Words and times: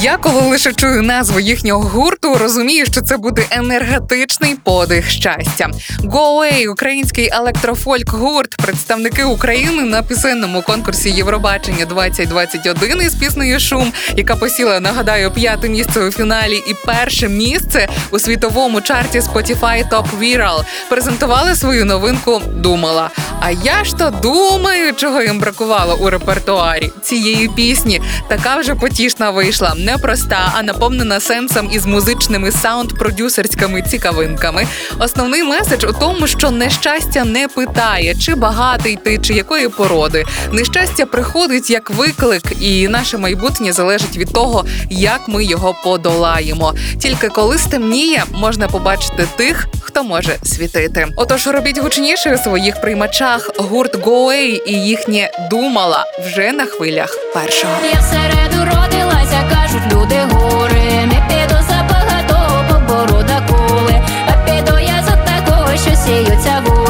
Я 0.00 0.16
коли 0.16 0.40
лише 0.40 0.72
чую 0.72 1.02
назву 1.02 1.40
їхнього 1.40 1.82
гурту, 1.82 2.34
розумію, 2.34 2.86
що 2.86 3.00
це 3.00 3.16
буде 3.16 3.46
енергетичний 3.50 4.54
подих 4.54 5.10
щастя. 5.10 5.70
Go 6.00 6.10
Away– 6.10 6.68
український 6.70 7.28
електрофольк 7.32 8.10
гурт, 8.10 8.56
представники 8.56 9.24
України 9.24 9.82
на 9.82 10.02
пісенному 10.02 10.62
конкурсі 10.62 11.10
Євробачення 11.10 11.84
2021 11.84 13.02
із 13.02 13.14
піснею 13.14 13.60
Шум, 13.60 13.92
яка 14.16 14.36
посіла, 14.36 14.80
нагадаю, 14.80 15.30
п'яте 15.30 15.68
місце 15.68 16.00
у 16.00 16.10
фіналі 16.10 16.56
і 16.56 16.74
перше 16.86 17.28
місце 17.28 17.88
у 18.10 18.18
світовому 18.18 18.80
чарті 18.80 19.20
Spotify 19.20 19.88
Top 19.88 20.06
Viral. 20.20 20.64
Презентували 20.88 21.56
свою 21.56 21.84
новинку 21.84 22.42
Думала. 22.54 23.10
А 23.40 23.50
я 23.50 23.84
ж 23.84 23.96
то 23.96 24.10
думаю, 24.10 24.92
чого 24.92 25.22
їм 25.22 25.38
бракувало 25.38 25.96
у 26.00 26.10
репертуарі 26.10 26.90
цієї 27.02 27.48
пісні. 27.48 28.02
Така 28.28 28.56
вже 28.56 28.74
потішна 28.74 29.30
вийшла, 29.44 29.74
непроста, 29.76 30.52
а 30.54 30.62
наповнена 30.62 31.20
сенсом 31.20 31.70
із 31.72 31.86
музичними 31.86 32.50
саунд-продюсерськими 32.50 33.88
цікавинками. 33.88 34.66
Основний 34.98 35.42
меседж 35.42 35.84
у 35.84 35.92
тому, 35.92 36.26
що 36.26 36.50
нещастя 36.50 37.24
не 37.24 37.48
питає, 37.48 38.14
чи 38.14 38.34
багатий 38.34 38.98
ти, 39.04 39.18
чи 39.18 39.34
якої 39.34 39.68
породи. 39.68 40.24
Нещастя 40.52 41.06
приходить 41.06 41.70
як 41.70 41.90
виклик, 41.90 42.42
і 42.60 42.88
наше 42.88 43.18
майбутнє 43.18 43.72
залежить 43.72 44.16
від 44.16 44.32
того, 44.32 44.64
як 44.90 45.28
ми 45.28 45.44
його 45.44 45.74
подолаємо. 45.84 46.74
Тільки 46.98 47.28
коли 47.28 47.58
стемніє, 47.58 48.24
можна 48.32 48.68
побачити 48.68 49.26
тих, 49.36 49.66
хто 49.80 50.04
може 50.04 50.36
світити. 50.42 51.06
Отож, 51.16 51.46
робіть 51.46 51.78
гучніше 51.78 52.34
у 52.34 52.38
своїх 52.38 52.80
приймачах 52.80 53.50
гурт 53.56 53.96
Away 53.96 54.62
і 54.66 54.72
їхнє 54.72 55.30
думала 55.50 56.04
вже 56.26 56.52
на 56.52 56.66
хвилях 56.66 57.18
першого. 57.34 57.74
Я 57.92 58.00
кажуть 58.00 58.83
люди 59.92 60.20
гори. 60.30 61.06
Не 61.06 61.22
піду 61.28 61.58
за 61.68 61.88
багатого 61.90 62.64
поборода 62.68 63.42
коли. 63.48 64.00
А 64.28 64.32
піду 64.46 64.78
я 64.78 65.02
за 65.02 65.16
такого, 65.16 65.76
що 65.76 65.96
сіються 65.96 66.62
вуса. 66.66 66.83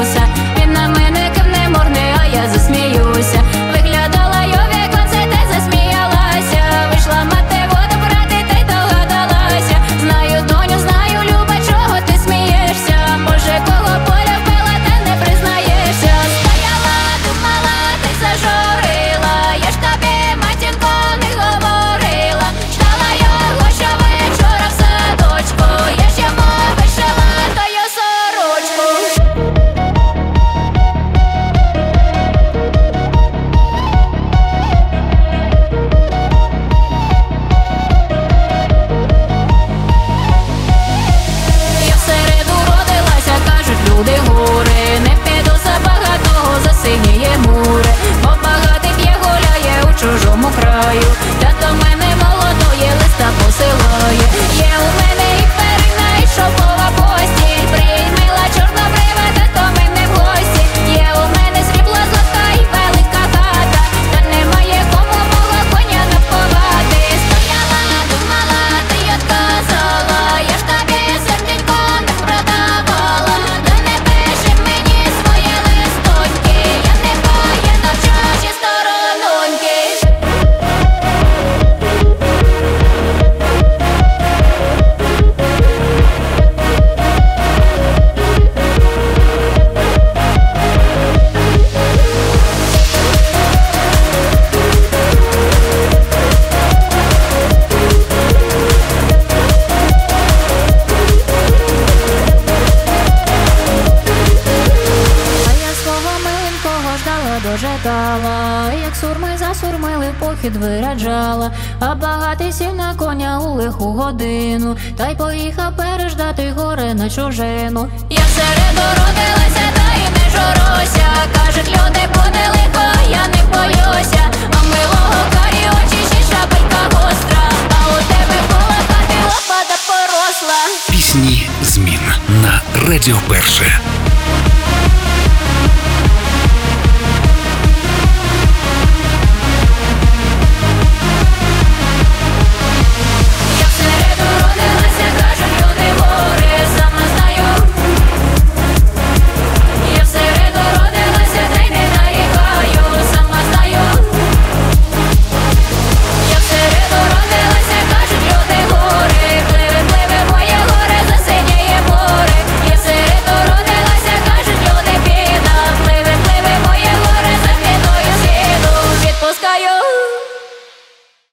Дожидала, 107.41 108.73
як 108.85 108.97
сурми 108.97 109.29
засурмили, 109.39 110.15
похід 110.19 110.57
виряджала, 110.57 111.51
а 111.81 111.95
багатий 111.95 112.53
сів 112.53 112.75
на 112.75 112.95
коня 112.95 113.41
у 113.41 113.55
лиху 113.55 113.85
годину, 113.85 114.77
та 114.97 115.09
й 115.09 115.17
поїхав 115.17 115.77
переждати 115.77 116.53
горе 116.57 116.95
на 116.95 117.11
чужину. 117.11 117.89
Я 118.11 118.21
всереду 118.21 118.87
родилася, 118.91 119.67
та 119.75 119.95
й 119.95 120.11
не 120.11 120.31
журуся. 120.31 121.07
Кажуть, 121.35 121.69
люди 121.69 122.01
буде 122.15 122.45
лихо, 122.55 122.85
я 123.11 123.27
не 123.29 123.43
боюся. 123.53 124.23
А 124.53 124.63
милого 124.63 125.25
карі 125.33 125.65
очі 125.71 125.97
ще 126.09 126.35
шапелька 126.35 126.97
гостра. 126.97 127.49
А 127.71 127.89
у 127.89 127.97
тебе 127.97 128.39
була 128.49 128.79
хати 128.89 129.17
лопата 129.25 129.77
поросла. 129.87 130.61
Пісні 130.91 131.49
змін 131.63 132.01
на 132.43 132.61
Радіо 132.89 133.17
Перше. 133.29 133.81